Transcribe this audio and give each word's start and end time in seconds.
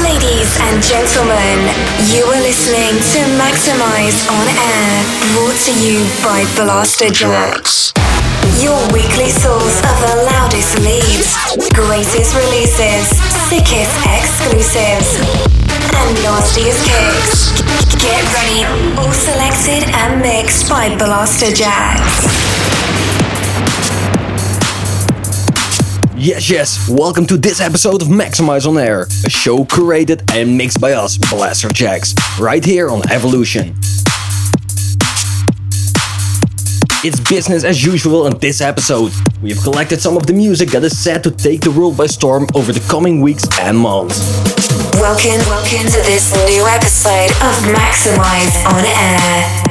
Ladies 0.00 0.56
and 0.64 0.80
gentlemen, 0.80 1.60
you 2.08 2.24
are 2.24 2.40
listening 2.40 2.96
to 2.96 3.20
Maxximize 3.36 4.24
on 4.32 4.48
Air, 4.48 5.04
brought 5.36 5.60
to 5.68 5.76
you 5.76 6.08
by 6.24 6.40
Blasterjaxx. 6.56 7.92
Your 8.64 8.80
weekly 8.96 9.28
source 9.28 9.76
of 9.84 9.96
the 10.00 10.24
loudest 10.32 10.80
leads, 10.80 11.36
greatest 11.76 12.32
releases, 12.34 13.12
sickest 13.44 13.92
exclusives, 14.08 15.20
and 15.68 16.08
nastiest 16.24 16.80
kicks. 16.88 17.52
Get 18.00 18.24
ready, 18.32 18.64
all 18.96 19.12
selected 19.12 19.84
and 20.00 20.22
mixed 20.22 20.70
by 20.70 20.96
Blasterjaxx. 20.96 23.17
Yes, 26.20 26.50
yes, 26.50 26.88
welcome 26.88 27.26
to 27.26 27.36
this 27.36 27.60
episode 27.60 28.02
of 28.02 28.08
Maxximize 28.08 28.66
on 28.66 28.76
Air, 28.76 29.02
a 29.24 29.30
show 29.30 29.58
curated 29.64 30.28
and 30.34 30.58
mixed 30.58 30.80
by 30.80 30.90
us, 30.90 31.16
Blasterjaxx, 31.16 32.40
right 32.40 32.64
here 32.64 32.90
on 32.90 33.08
Evolution. 33.12 33.76
It's 37.04 37.20
business 37.20 37.62
as 37.62 37.84
usual 37.84 38.26
in 38.26 38.36
this 38.38 38.60
episode. 38.60 39.12
We 39.40 39.52
have 39.52 39.62
collected 39.62 40.00
some 40.00 40.16
of 40.16 40.26
the 40.26 40.32
music 40.32 40.70
that 40.70 40.82
is 40.82 40.98
set 40.98 41.22
to 41.22 41.30
take 41.30 41.60
the 41.60 41.70
world 41.70 41.96
by 41.96 42.06
storm 42.06 42.48
over 42.52 42.72
the 42.72 42.84
coming 42.90 43.20
weeks 43.20 43.44
and 43.60 43.78
months. 43.78 44.18
Welcome, 44.94 45.38
welcome 45.46 45.86
to 45.86 46.02
this 46.02 46.34
new 46.34 46.66
episode 46.66 47.30
of 47.30 47.54
Maxximize 47.70 48.66
on 48.66 48.84
Air. 48.84 49.67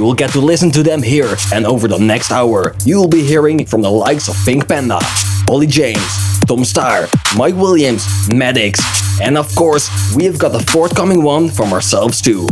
You 0.00 0.06
will 0.06 0.14
get 0.14 0.30
to 0.30 0.40
listen 0.40 0.70
to 0.70 0.82
them 0.82 1.02
here, 1.02 1.36
and 1.52 1.66
over 1.66 1.86
the 1.86 1.98
next 1.98 2.32
hour, 2.32 2.74
you 2.86 2.96
will 2.96 3.06
be 3.06 3.22
hearing 3.22 3.66
from 3.66 3.82
the 3.82 3.90
likes 3.90 4.28
of 4.28 4.36
Pink 4.46 4.66
Panda, 4.66 4.98
Olly 5.46 5.66
James, 5.66 6.00
Tom 6.46 6.60
Staar, 6.60 7.06
Mike 7.36 7.54
Williams, 7.54 8.06
Maddix, 8.30 8.80
and 9.20 9.36
of 9.36 9.54
course, 9.54 9.90
we 10.16 10.24
have 10.24 10.38
got 10.38 10.52
the 10.52 10.60
forthcoming 10.72 11.22
one 11.22 11.50
from 11.50 11.74
ourselves 11.74 12.22
too. 12.22 12.48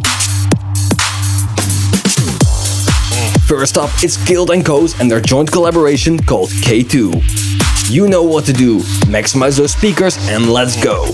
First 3.47 3.79
up, 3.79 3.89
it's 4.03 4.23
Guild 4.27 4.51
& 4.65 4.67
Co's 4.67 5.01
and 5.01 5.11
their 5.11 5.23
joint 5.23 5.51
collaboration 5.51 6.23
called 6.23 6.51
K2. 6.51 7.91
You 7.91 8.09
know 8.09 8.25
what 8.25 8.45
to 8.45 8.53
do, 8.53 8.81
maximize 9.09 9.57
those 9.57 9.73
speakers 9.73 10.19
and 10.29 10.53
let's 10.53 10.77
go. 10.85 11.07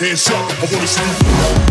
Hands 0.00 0.30
up, 0.30 0.50
I 0.62 0.64
wanna 0.72 0.86
see 0.86 1.66
you. 1.66 1.69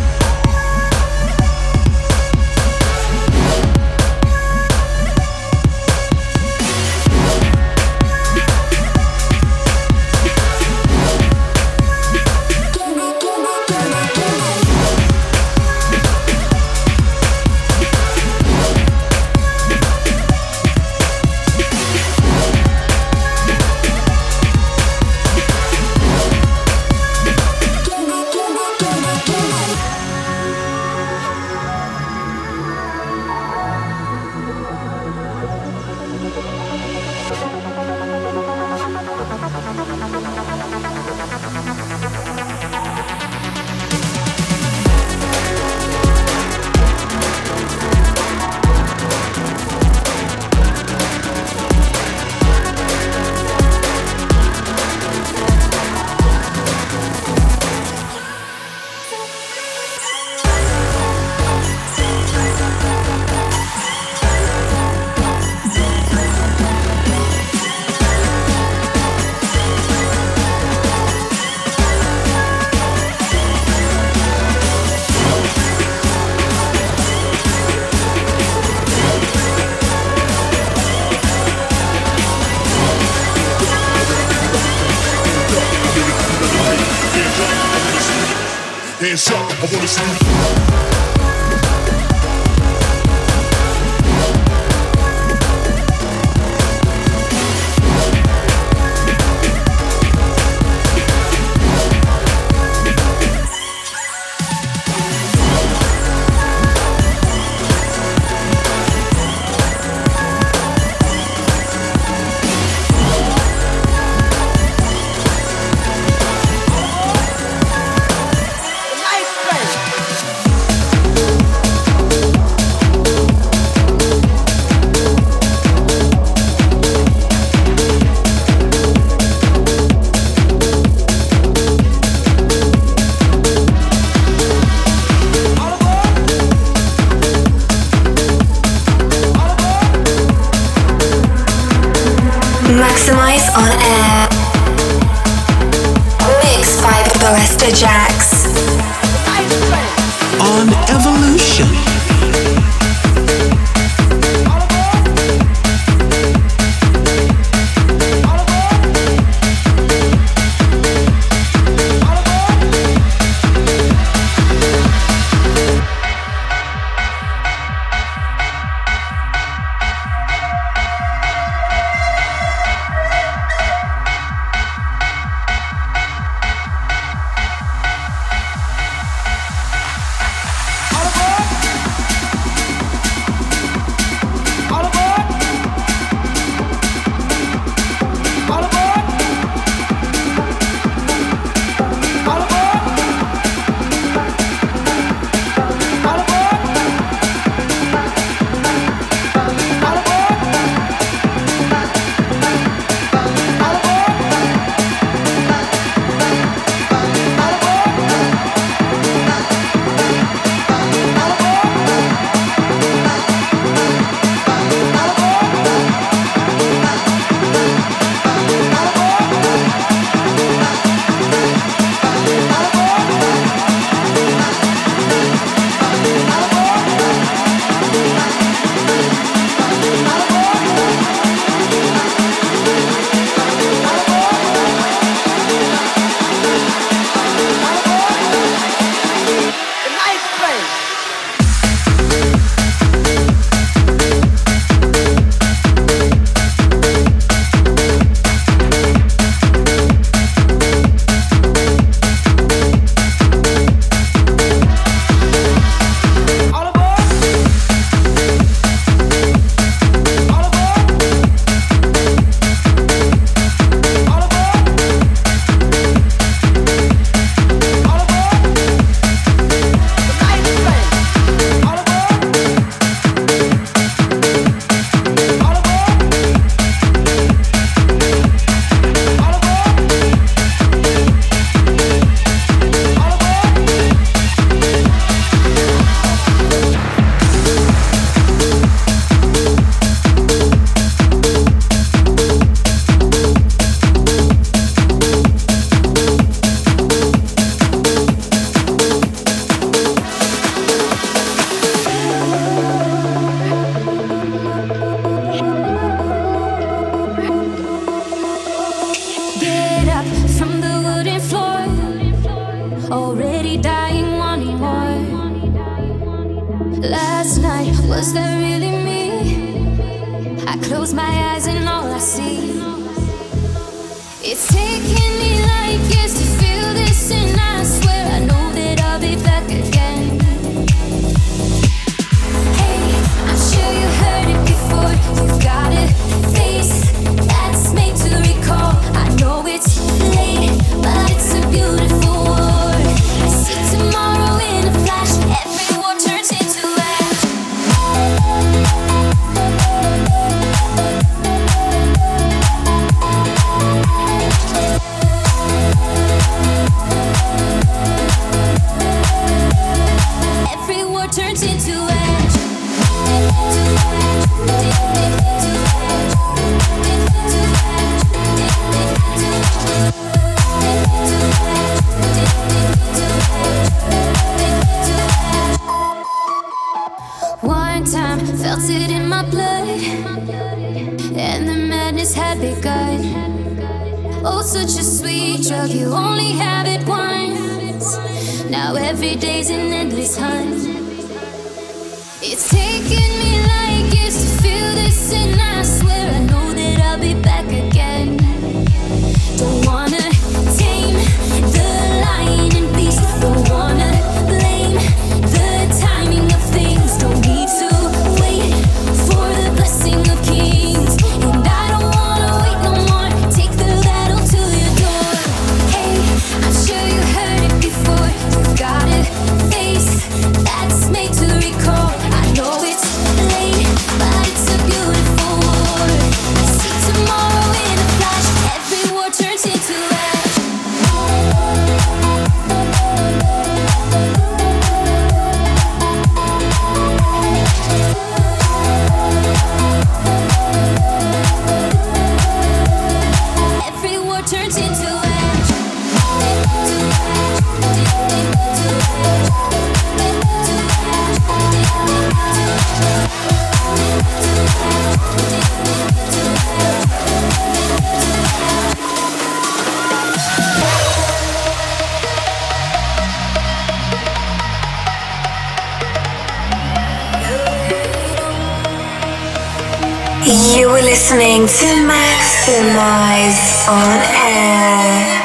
Listening 471.10 471.48
to 471.48 471.66
Maxximize 471.88 473.68
on 473.68 474.00
air. 474.14 475.24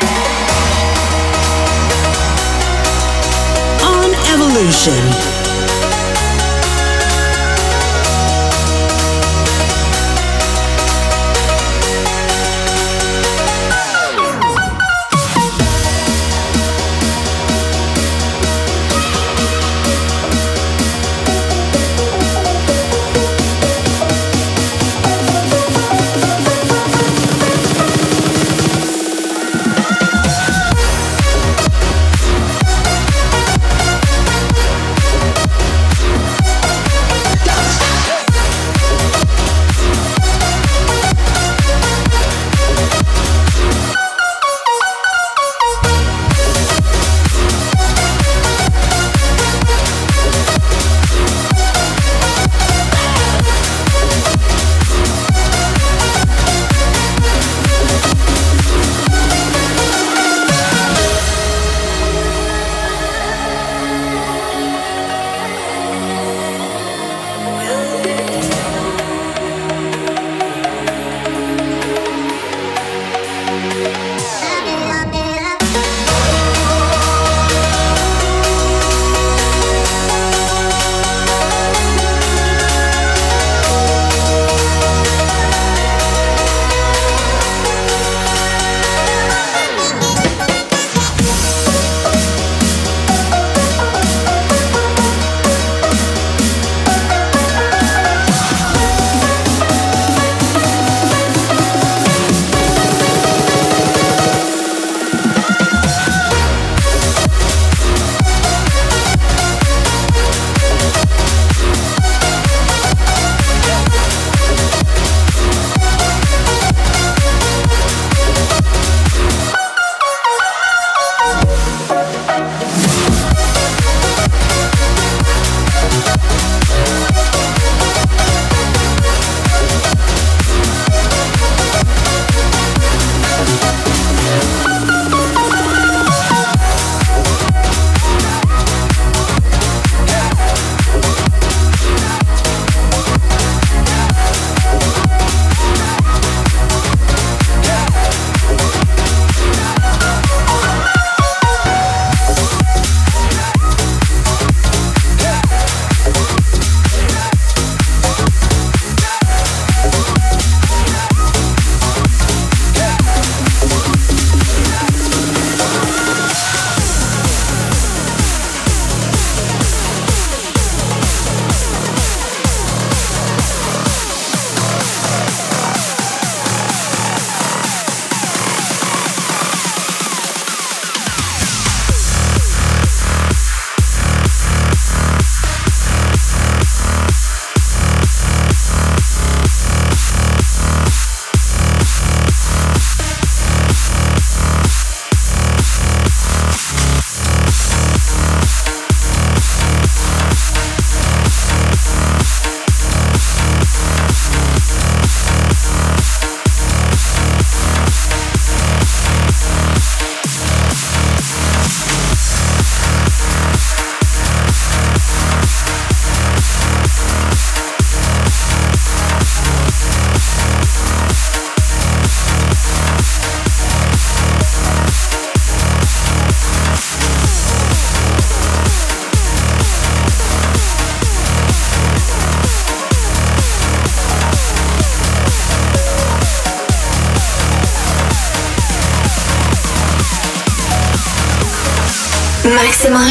On 3.82 4.14
Evolution. 4.32 5.33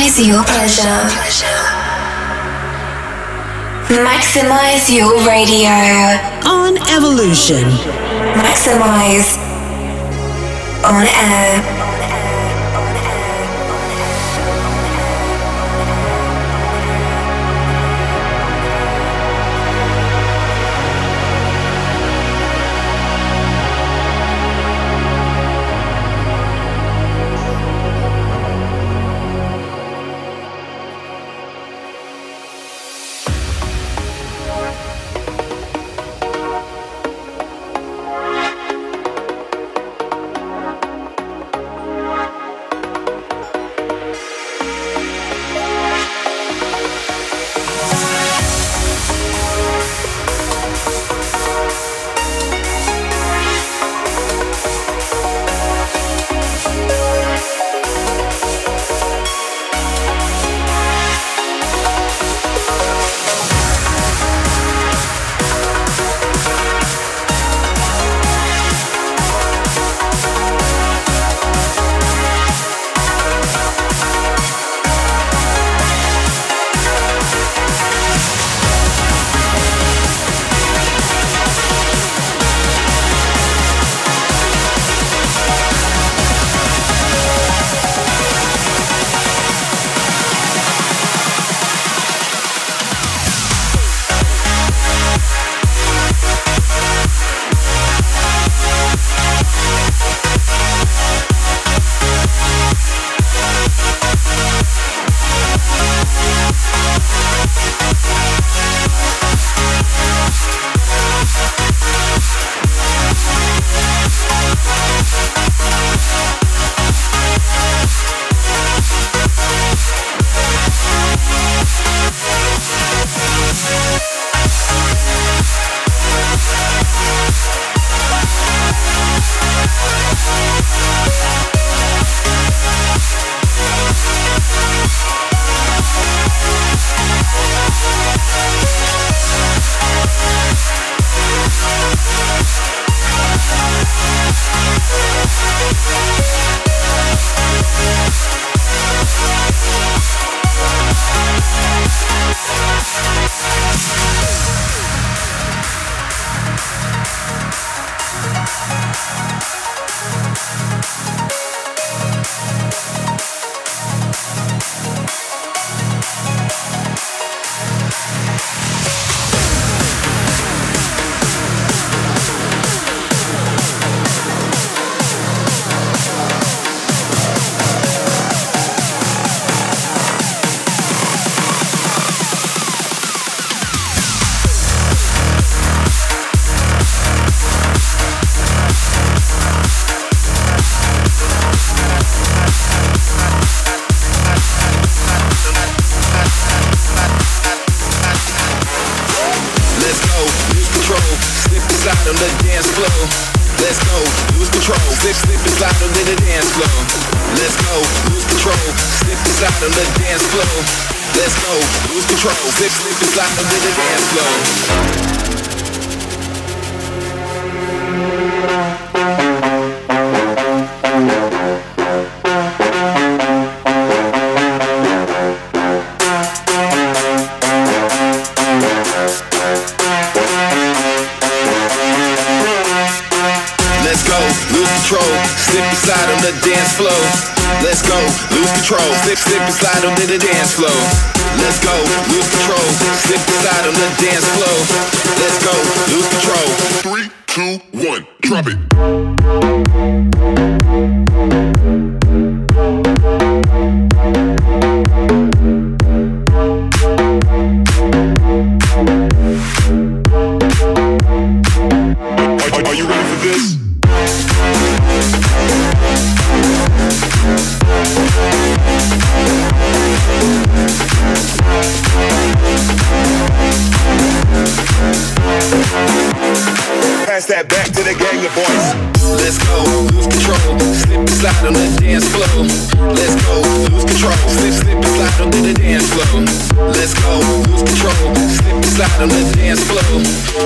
Maximize 0.04 0.28
your 0.28 0.44
pleasure. 0.44 0.84
Maximize 4.04 4.92
your 4.94 5.16
radio. 5.26 5.70
On 6.46 6.76
Evolution. 6.90 7.64
Maxximize 8.36 9.38
on 10.84 11.08
air. 11.08 11.83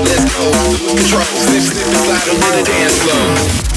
let's 0.07 0.25
go. 0.33 0.45
Lose 0.69 0.83
control, 0.87 1.23
slip, 1.23 1.63
slip, 1.63 1.87
and 1.87 1.97
slide 2.05 2.29
onto 2.29 2.49
the 2.55 2.63
dance 2.63 2.97
floor. 3.03 3.67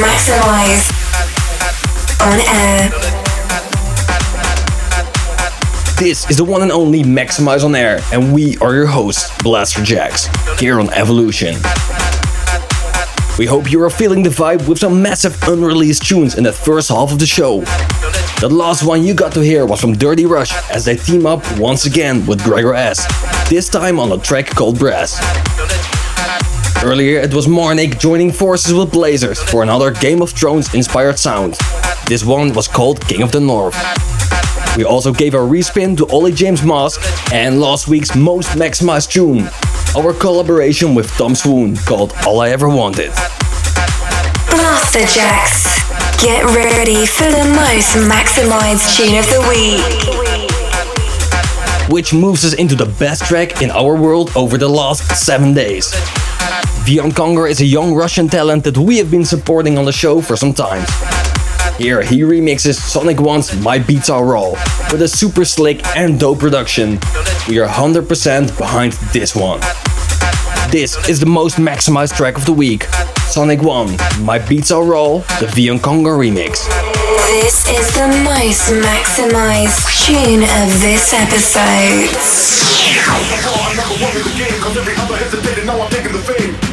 Maxximize 0.00 0.88
on 2.22 2.40
air. 2.48 2.88
This 5.98 6.28
is 6.30 6.38
the 6.38 6.44
one 6.44 6.62
and 6.62 6.72
only 6.72 7.02
Maxximize 7.02 7.62
on 7.62 7.74
Air, 7.74 8.00
and 8.10 8.32
we 8.32 8.56
are 8.58 8.74
your 8.74 8.86
hosts, 8.86 9.30
Blasterjaxx, 9.42 10.58
here 10.58 10.80
on 10.80 10.88
Evolution. 10.94 11.56
We 13.38 13.44
hope 13.44 13.70
you 13.70 13.82
are 13.82 13.90
feeling 13.90 14.22
the 14.22 14.30
vibe 14.30 14.66
with 14.66 14.78
some 14.78 15.02
massive 15.02 15.36
unreleased 15.42 16.06
tunes 16.06 16.36
in 16.36 16.44
the 16.44 16.52
first 16.52 16.88
half 16.88 17.12
of 17.12 17.18
the 17.18 17.26
show. 17.26 17.60
The 18.40 18.48
last 18.50 18.82
one 18.84 19.04
you 19.04 19.12
got 19.12 19.32
to 19.34 19.40
hear 19.40 19.66
was 19.66 19.80
from 19.80 19.92
Dirty 19.92 20.24
Rush 20.24 20.52
as 20.70 20.86
they 20.86 20.96
team 20.96 21.26
up 21.26 21.44
once 21.58 21.84
again 21.84 22.24
with 22.24 22.42
Gregor 22.42 22.74
Es, 22.74 23.06
this 23.50 23.68
time 23.68 24.00
on 24.00 24.10
a 24.10 24.18
track 24.18 24.46
called 24.46 24.78
Brass. 24.78 25.20
Earlier 26.84 27.20
it 27.20 27.32
was 27.32 27.46
Marnik 27.46 28.00
joining 28.00 28.32
forces 28.32 28.74
with 28.74 28.90
Blazers 28.90 29.40
for 29.40 29.62
another 29.62 29.92
Game 29.92 30.20
of 30.20 30.30
Thrones 30.32 30.74
inspired 30.74 31.16
sound. 31.16 31.56
This 32.06 32.24
one 32.24 32.52
was 32.54 32.66
called 32.66 33.00
King 33.06 33.22
of 33.22 33.30
the 33.30 33.38
North. 33.38 33.76
We 34.76 34.84
also 34.84 35.12
gave 35.12 35.34
a 35.34 35.38
respin 35.38 35.96
to 35.98 36.06
Olly 36.06 36.32
James 36.32 36.64
Mask 36.64 37.00
and 37.32 37.60
last 37.60 37.86
week's 37.86 38.16
most 38.16 38.48
maximized 38.58 39.12
tune, 39.12 39.48
our 39.96 40.12
collaboration 40.12 40.96
with 40.96 41.08
Tom 41.12 41.36
Swoon 41.36 41.76
called 41.76 42.12
All 42.26 42.40
I 42.40 42.48
Ever 42.50 42.68
Wanted. 42.68 43.12
Blasterjaxx. 44.50 45.78
Get 46.20 46.44
ready 46.46 47.06
for 47.06 47.30
the 47.30 47.44
most 47.54 47.94
maximized 48.10 48.96
tune 48.96 49.14
of 49.18 49.26
the 49.30 49.40
week. 49.48 49.80
Which 51.88 52.12
moves 52.12 52.44
us 52.44 52.54
into 52.54 52.74
the 52.74 52.86
best 52.98 53.24
track 53.24 53.62
in 53.62 53.70
our 53.70 53.94
world 53.94 54.32
over 54.34 54.58
the 54.58 54.68
last 54.68 55.04
seven 55.24 55.54
days. 55.54 55.94
Vion 56.84 57.12
Konger 57.12 57.48
is 57.48 57.60
a 57.60 57.64
young 57.64 57.94
Russian 57.94 58.26
talent 58.28 58.64
that 58.64 58.76
we 58.76 58.98
have 58.98 59.08
been 59.08 59.24
supporting 59.24 59.78
on 59.78 59.84
the 59.84 59.92
show 59.92 60.20
for 60.20 60.34
some 60.34 60.52
time. 60.52 60.84
Here 61.78 62.02
he 62.02 62.22
remixes 62.22 62.74
Sonic 62.74 63.20
One's 63.20 63.56
My 63.62 63.78
Beats 63.78 64.10
Are 64.10 64.24
Raw 64.24 64.50
with 64.90 65.02
a 65.02 65.06
super 65.06 65.44
slick 65.44 65.86
and 65.96 66.18
dope 66.18 66.40
production. 66.40 66.98
We 67.48 67.60
are 67.60 67.68
100% 67.68 68.58
behind 68.58 68.94
this 69.12 69.36
one. 69.36 69.60
This 70.72 70.96
is 71.08 71.20
the 71.20 71.26
most 71.26 71.56
maximized 71.56 72.16
track 72.16 72.36
of 72.36 72.46
the 72.46 72.52
week. 72.52 72.84
Sonic 73.28 73.62
One, 73.62 73.96
My 74.18 74.40
Beats 74.40 74.72
Are 74.72 74.82
Raw, 74.84 75.18
the 75.38 75.46
Vion 75.54 75.78
Konger 75.78 76.18
remix. 76.18 76.66
This 77.30 77.68
is 77.68 77.94
the 77.94 78.08
most 78.24 78.72
maximized 78.82 79.86
tune 80.04 80.42
of 80.42 80.80
this 80.80 81.14
episode. 81.14 82.10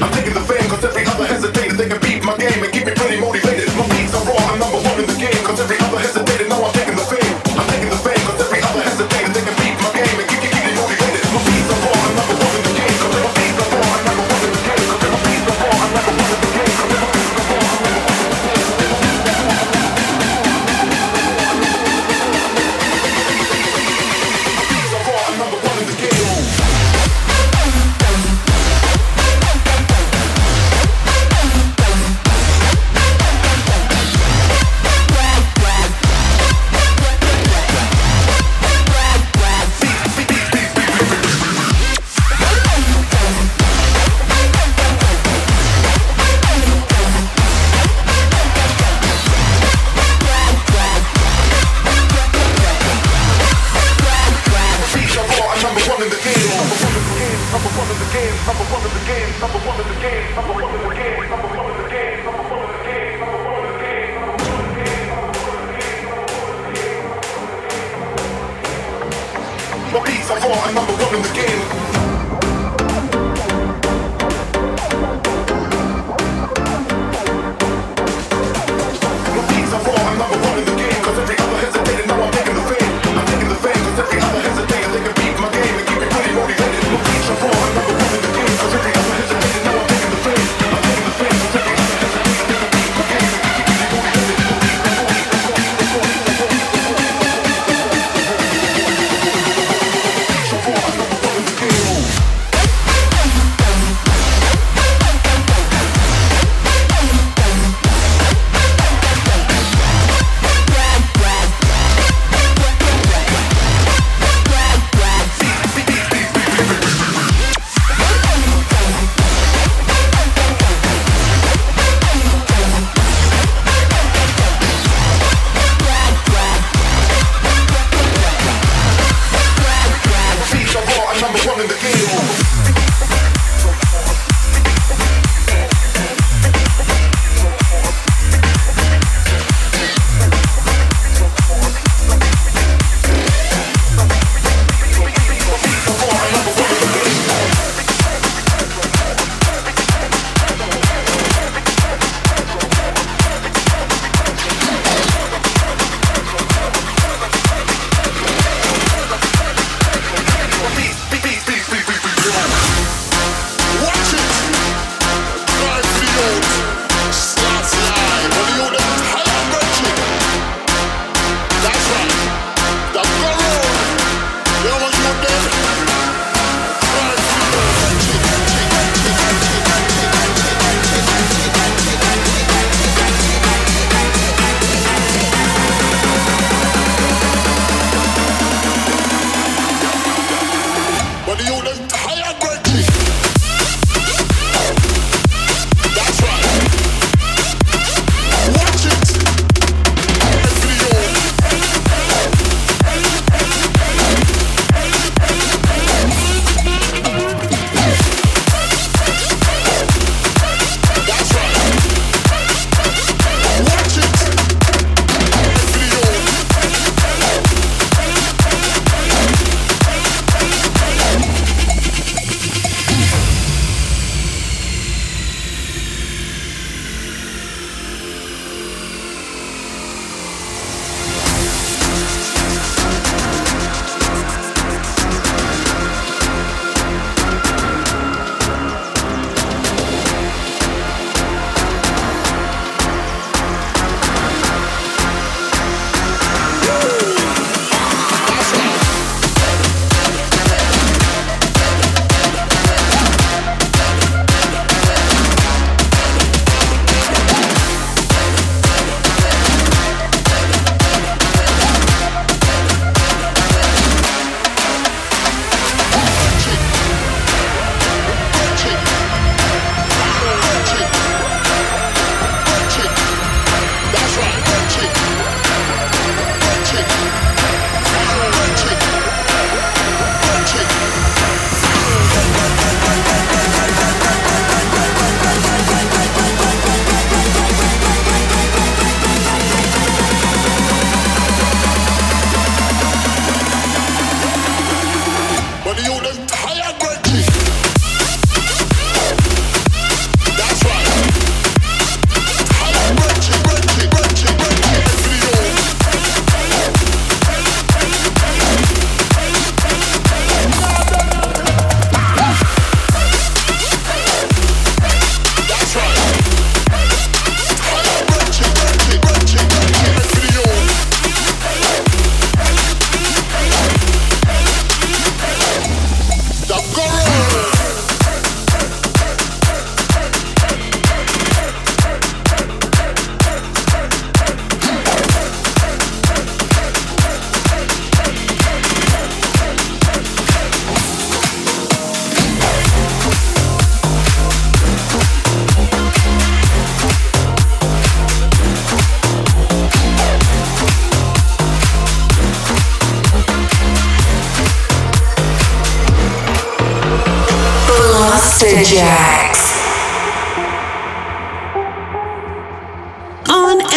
I'm 0.01 0.12
taking 0.13 0.33
the 0.33 0.39
fame 0.39 0.69
cause 0.69 0.83
every 0.85 1.05
other 1.05 1.18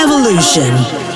Evolution. 0.03 1.12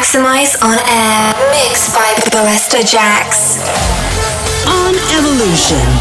Maxximize 0.00 0.56
on 0.62 0.78
air, 0.88 1.34
mixed 1.52 1.92
by 1.92 2.14
Blasterjaxx. 2.30 3.60
On 4.66 4.94
Evolution. 5.18 5.99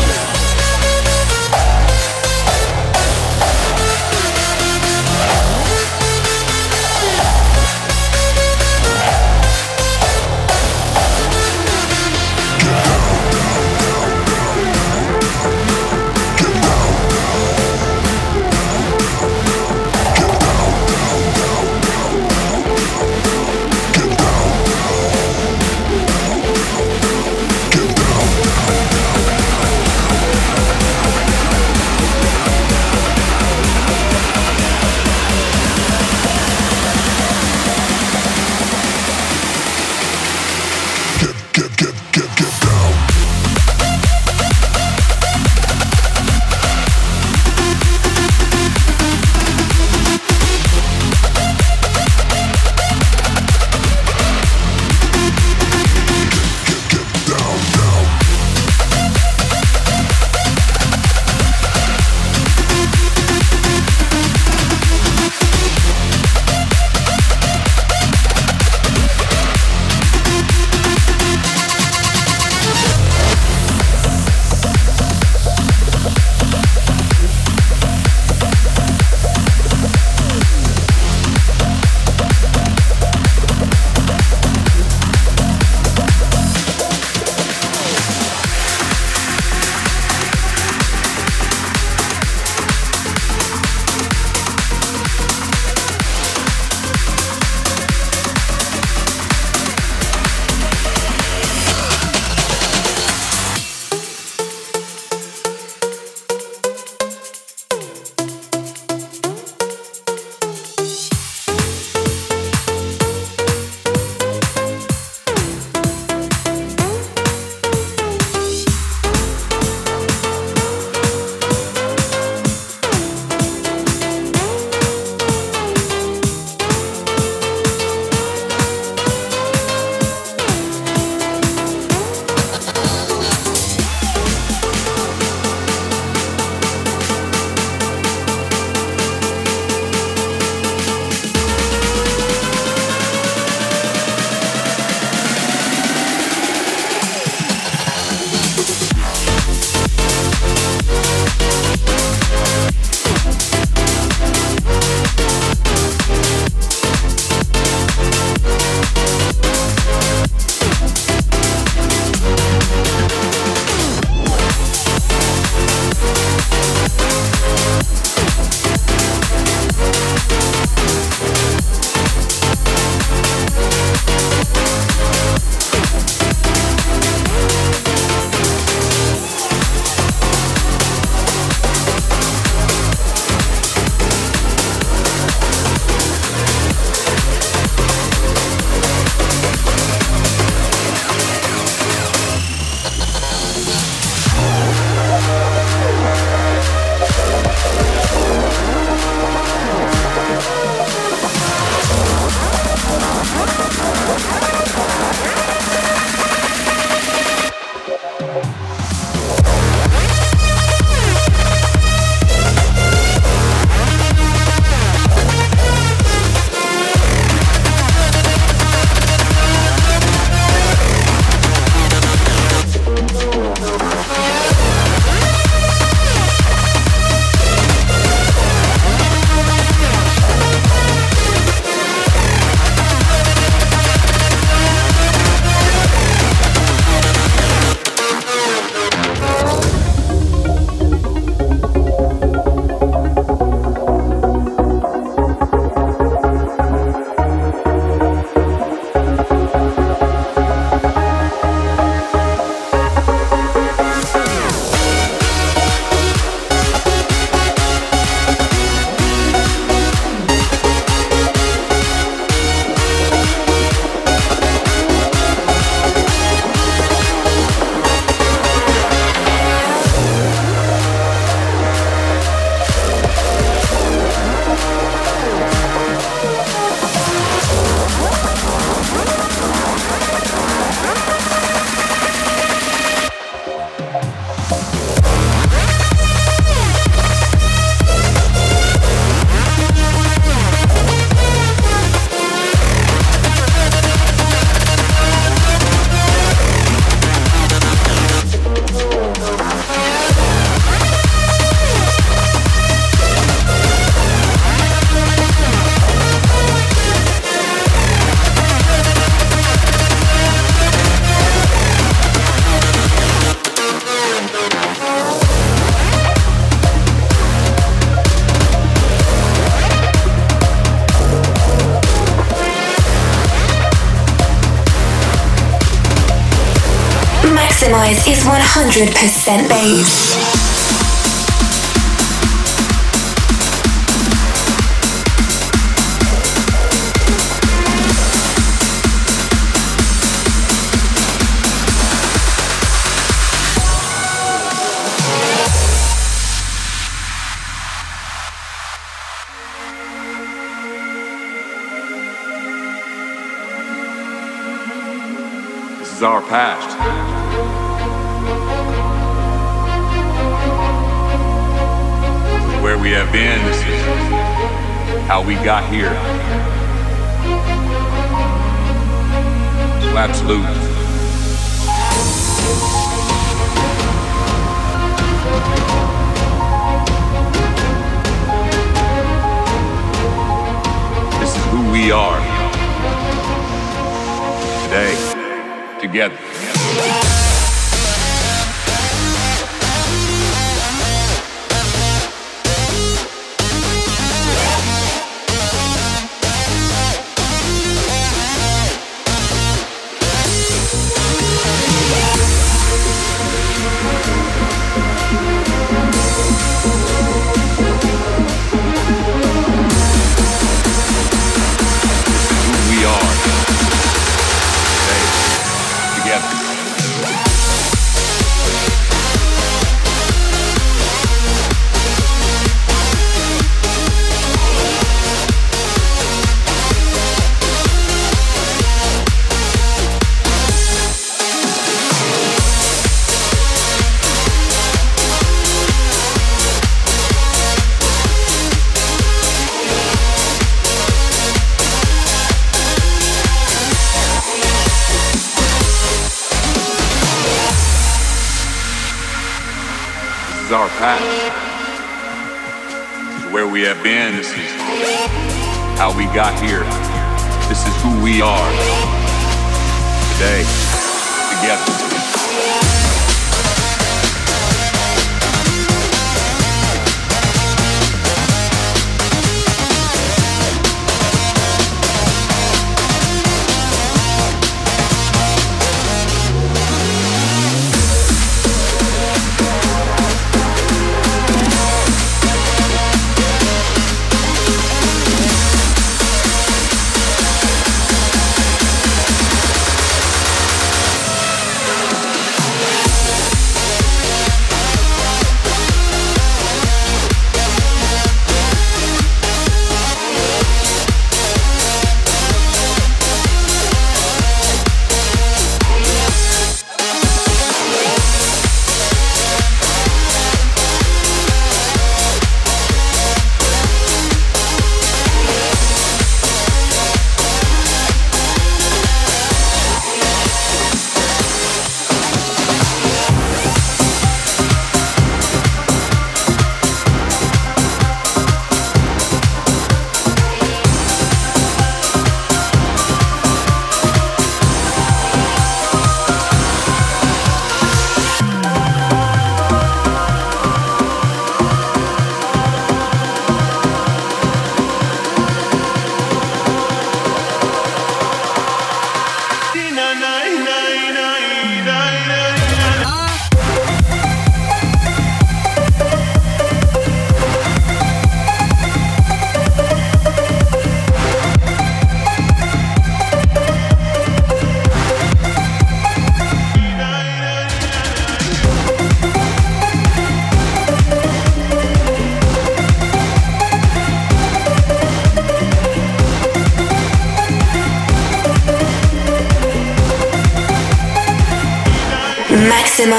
100% 328.25 329.47
bass. 329.47 330.38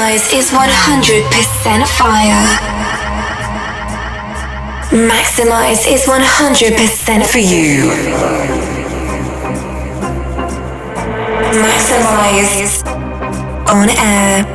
Sunrise 0.01 0.33
is 0.33 0.49
100% 0.49 1.87
fire. 1.99 2.43
Maxximize 4.89 5.85
is 5.93 6.05
100% 6.07 7.23
for 7.31 7.37
you. 7.37 7.91
Maxximize 11.61 12.83
on 13.67 13.89
air. 13.91 14.50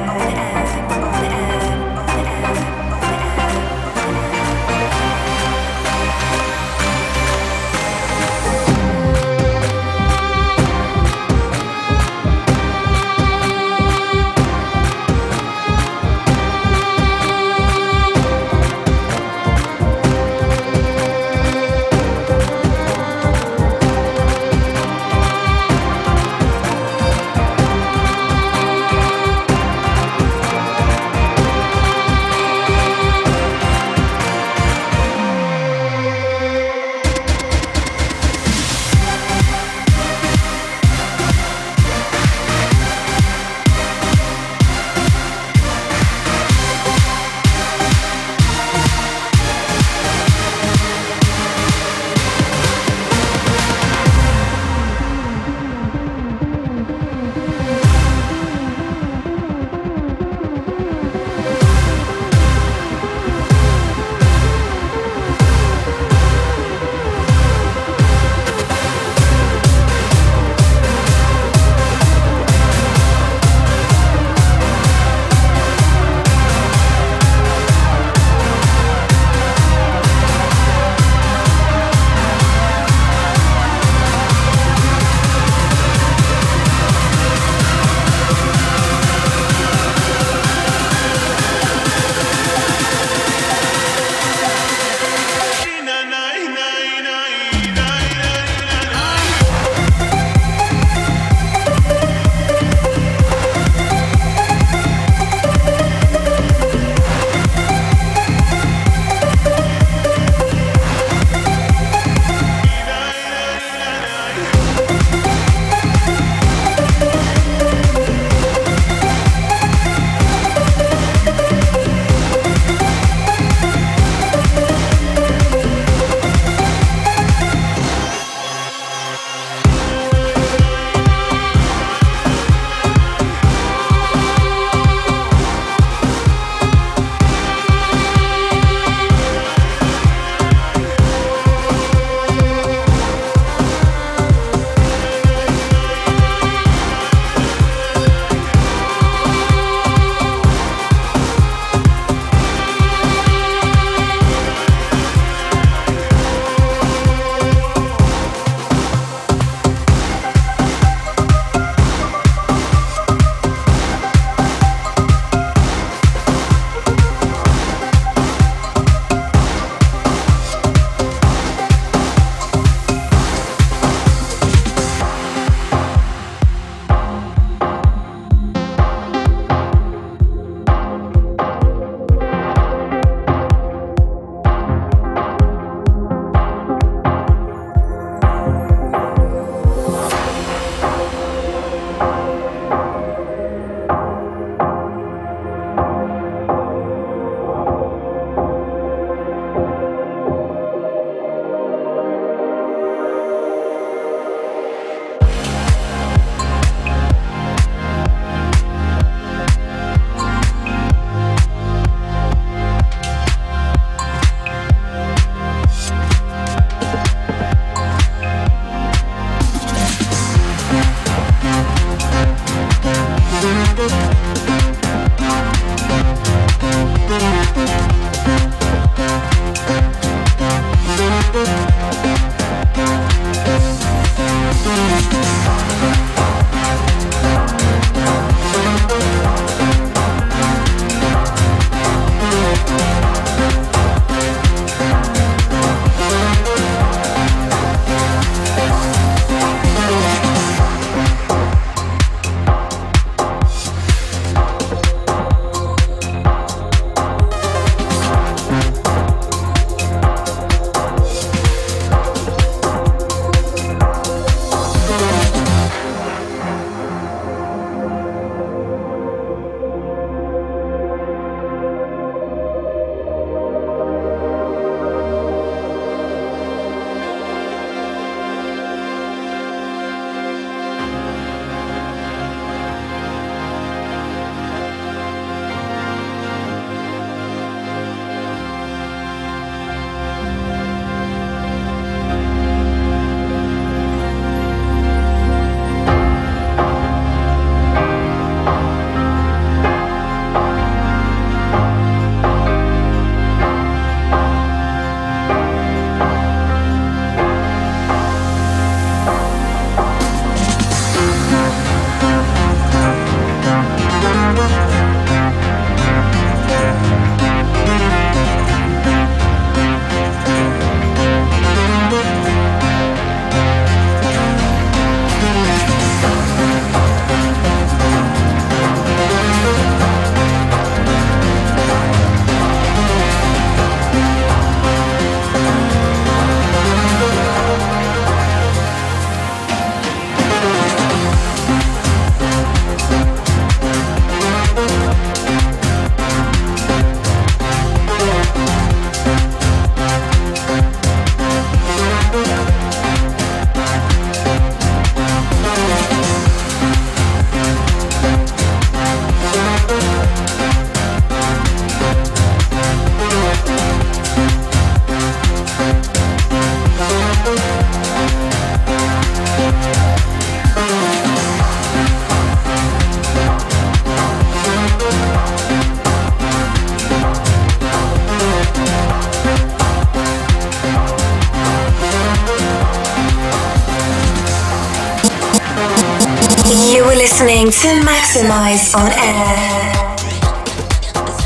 Listening 387.18 387.46
to 387.46 387.68
Maxximize 387.86 388.74
on 388.76 388.92
Air. 388.92 389.96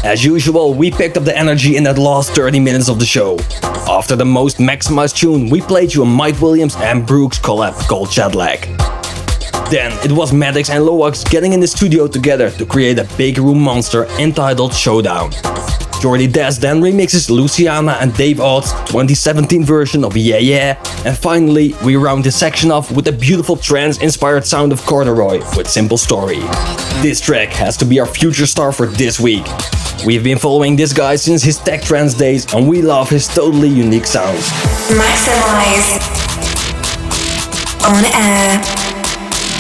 As 0.05 0.25
usual, 0.25 0.73
we 0.73 0.89
picked 0.89 1.17
up 1.17 1.25
the 1.25 1.37
energy 1.37 1.77
in 1.77 1.83
that 1.83 1.99
last 1.99 2.31
30 2.31 2.61
minutes 2.61 2.89
of 2.89 3.01
the 3.01 3.05
show. 3.05 3.41
After 3.89 4.15
the 4.15 4.25
most 4.25 4.59
maximized 4.59 5.17
tune, 5.17 5.51
we 5.51 5.61
played 5.61 5.93
you 5.93 6.05
a 6.05 6.07
Mike 6.07 6.41
Williams 6.41 6.77
and 6.77 7.05
Brooks 7.05 7.41
collab 7.41 7.75
called 7.89 8.07
Jetlag. 8.07 8.61
Then 9.69 9.91
it 10.05 10.13
was 10.13 10.31
Maddix 10.31 10.71
and 10.71 10.85
Loax 10.85 11.25
getting 11.25 11.55
in 11.55 11.59
the 11.59 11.67
studio 11.67 12.07
together 12.07 12.53
to 12.53 12.65
create 12.65 13.01
a 13.01 13.09
big 13.17 13.39
room 13.39 13.61
monster 13.61 14.05
entitled 14.21 14.73
Showdown. 14.73 15.33
Jordy 16.01 16.27
Dazz 16.27 16.59
then 16.59 16.81
remixes 16.81 17.29
Luciana 17.29 17.99
and 18.01 18.15
Dave 18.15 18.39
Audé's 18.39 18.73
2017 18.91 19.63
version 19.65 20.03
of 20.03 20.17
Yeah 20.17 20.39
Yeah, 20.39 20.83
and 21.05 21.17
finally 21.17 21.75
we 21.85 21.97
round 21.97 22.25
this 22.25 22.37
section 22.37 22.71
off 22.71 22.91
with 22.91 23.05
the 23.05 23.13
beautiful 23.13 23.55
trance-inspired 23.55 24.47
sound 24.47 24.73
of 24.73 24.81
Corderoy 24.87 25.41
with 25.59 25.69
Simple 25.69 25.99
Story. 25.99 26.39
This 27.03 27.21
track 27.21 27.51
has 27.51 27.77
to 27.77 27.85
be 27.85 28.01
our 28.01 28.07
future 28.07 28.47
star 28.47 28.73
for 28.73 28.87
this 28.87 29.21
week. 29.21 29.45
We've 30.07 30.25
been 30.25 30.39
following 30.39 30.75
this 30.75 30.95
guy 30.95 31.17
since 31.17 31.43
his 31.43 31.59
tech 31.59 31.83
trance 31.83 32.15
days 32.15 32.51
and 32.55 32.67
we 32.67 32.81
love 32.81 33.11
his 33.11 33.29
totally 33.29 33.69
unique 33.69 34.07
sound. 34.07 34.39
Maxximize 34.89 36.01
on 37.85 38.05
Air. 38.15 38.90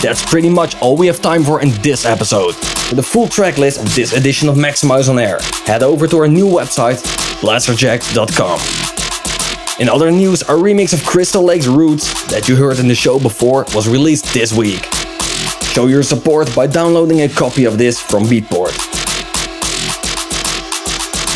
That's 0.02 0.24
pretty 0.24 0.48
much 0.48 0.80
all 0.80 0.96
we 0.96 1.06
have 1.08 1.20
time 1.20 1.44
for 1.44 1.60
in 1.60 1.72
this 1.82 2.06
episode. 2.06 2.54
For 2.54 2.94
the 2.94 3.02
full 3.02 3.28
track 3.28 3.58
list 3.58 3.80
of 3.80 3.94
this 3.94 4.14
edition 4.14 4.48
of 4.48 4.56
Maxximize 4.56 5.10
on 5.10 5.18
Air, 5.18 5.38
head 5.66 5.82
over 5.82 6.06
to 6.06 6.16
our 6.18 6.28
new 6.28 6.46
website, 6.46 7.02
blasterjaxx.com. 7.42 8.60
In 9.78 9.90
other 9.90 10.10
news, 10.10 10.42
our 10.42 10.56
remix 10.56 10.94
of 10.94 11.04
Crystal 11.04 11.42
Lake's 11.42 11.66
Roots 11.66 12.30
that 12.30 12.48
you 12.48 12.56
heard 12.56 12.78
in 12.78 12.88
the 12.88 12.94
show 12.94 13.18
before 13.18 13.66
was 13.74 13.88
released 13.88 14.32
this 14.32 14.54
week. 14.54 14.86
Show 15.74 15.86
your 15.86 16.02
support 16.02 16.54
by 16.56 16.66
downloading 16.66 17.20
a 17.20 17.28
copy 17.28 17.66
of 17.66 17.76
this 17.76 18.00
from 18.00 18.24
Beatport. 18.24 18.74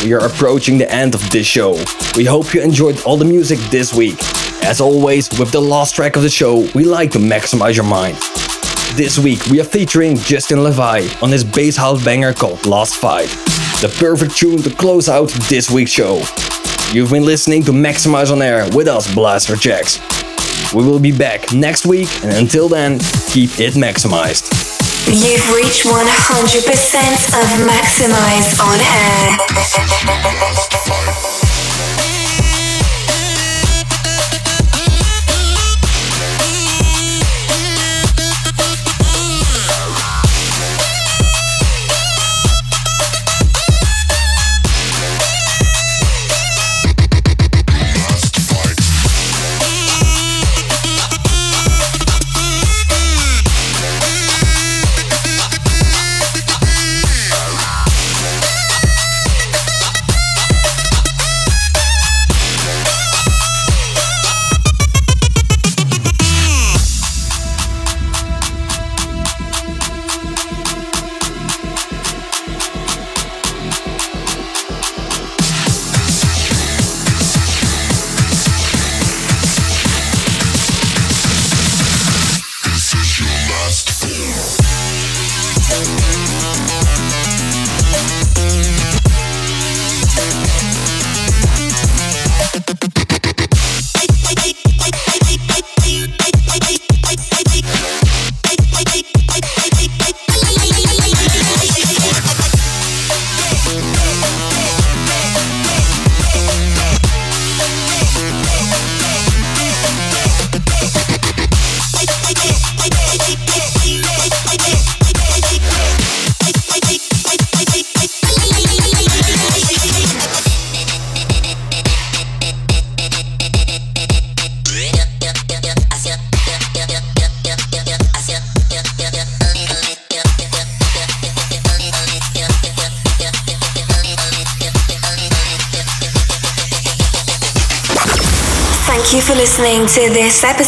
We 0.03 0.13
are 0.13 0.25
approaching 0.25 0.79
the 0.79 0.91
end 0.91 1.13
of 1.13 1.29
this 1.29 1.45
show. 1.45 1.77
We 2.15 2.25
hope 2.25 2.55
you 2.55 2.61
enjoyed 2.61 2.99
all 3.03 3.17
the 3.17 3.25
music 3.25 3.59
this 3.69 3.93
week. 3.93 4.17
As 4.63 4.81
always, 4.81 5.29
with 5.37 5.51
the 5.51 5.61
last 5.61 5.93
track 5.93 6.15
of 6.15 6.23
the 6.23 6.29
show, 6.29 6.67
we 6.73 6.83
like 6.83 7.11
to 7.11 7.19
maximize 7.19 7.75
your 7.75 7.85
mind. 7.85 8.17
This 8.95 9.19
week 9.19 9.45
we 9.47 9.59
are 9.59 9.65
featuring 9.65 10.15
Justin 10.15 10.63
Levi 10.63 11.05
on 11.21 11.29
his 11.29 11.43
bass 11.43 11.75
house 11.75 12.01
banger 12.05 12.31
called 12.31 12.65
Last 12.65 12.95
Fight, 12.95 13.27
the 13.81 13.93
perfect 13.99 14.37
tune 14.37 14.61
to 14.61 14.69
close 14.69 15.09
out 15.09 15.27
this 15.49 15.69
week's 15.69 15.91
show. 15.91 16.23
You've 16.93 17.11
been 17.11 17.25
listening 17.25 17.61
to 17.63 17.71
Maxximize 17.73 18.31
on 18.31 18.41
Air 18.41 18.69
with 18.73 18.87
us, 18.87 19.05
Blasterjaxx. 19.13 20.73
We 20.73 20.85
will 20.85 20.99
be 20.99 21.11
back 21.11 21.51
next 21.51 21.85
week, 21.85 22.07
and 22.23 22.31
until 22.37 22.69
then, 22.69 22.99
keep 23.27 23.59
it 23.59 23.73
maximized. 23.73 24.47
You've 25.07 25.51
reached 25.53 25.83
100% 25.83 25.91
of 27.35 27.47
Maxximize 27.67 28.59
on 28.63 28.79
Air. 31.19 31.34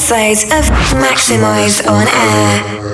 Episode 0.09 0.57
of 0.57 0.65
Maxximize 1.01 1.85
on 1.85 2.07
Air. 2.07 2.86